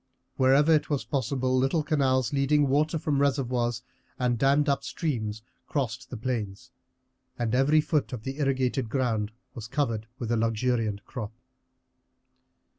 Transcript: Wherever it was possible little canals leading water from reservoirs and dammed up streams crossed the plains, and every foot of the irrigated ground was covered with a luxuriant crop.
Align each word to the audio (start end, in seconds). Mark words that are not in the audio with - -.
Wherever 0.35 0.73
it 0.73 0.89
was 0.89 1.05
possible 1.05 1.55
little 1.55 1.83
canals 1.83 2.33
leading 2.33 2.67
water 2.67 2.97
from 2.97 3.21
reservoirs 3.21 3.83
and 4.17 4.39
dammed 4.39 4.67
up 4.67 4.83
streams 4.83 5.43
crossed 5.67 6.09
the 6.09 6.17
plains, 6.17 6.71
and 7.37 7.53
every 7.53 7.81
foot 7.81 8.11
of 8.11 8.23
the 8.23 8.39
irrigated 8.39 8.89
ground 8.89 9.31
was 9.53 9.67
covered 9.67 10.07
with 10.17 10.31
a 10.31 10.37
luxuriant 10.37 11.05
crop. 11.05 11.33